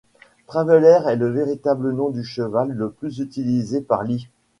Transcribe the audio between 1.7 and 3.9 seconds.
nom du cheval le plus utilisé